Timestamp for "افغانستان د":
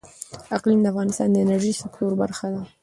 0.93-1.35